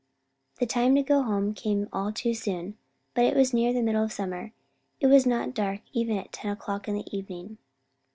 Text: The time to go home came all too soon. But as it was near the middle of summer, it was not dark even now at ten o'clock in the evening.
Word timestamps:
The 0.57 0.65
time 0.65 0.95
to 0.95 1.03
go 1.03 1.21
home 1.21 1.53
came 1.53 1.87
all 1.93 2.11
too 2.11 2.33
soon. 2.33 2.75
But 3.13 3.25
as 3.25 3.31
it 3.33 3.37
was 3.37 3.53
near 3.53 3.71
the 3.71 3.83
middle 3.83 4.03
of 4.03 4.11
summer, 4.11 4.51
it 4.99 5.05
was 5.05 5.27
not 5.27 5.53
dark 5.53 5.81
even 5.93 6.15
now 6.15 6.21
at 6.23 6.31
ten 6.31 6.51
o'clock 6.51 6.87
in 6.87 6.95
the 6.95 7.05
evening. 7.15 7.59